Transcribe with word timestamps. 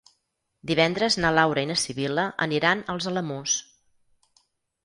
Divendres 0.71 1.17
na 1.25 1.31
Laura 1.39 1.65
i 1.65 1.69
na 1.71 1.75
Sibil·la 1.83 2.25
aniran 2.47 2.81
als 2.95 3.09
Alamús. 3.13 3.59